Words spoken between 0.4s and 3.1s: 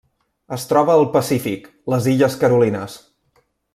Es troba al Pacífic: les illes Carolines.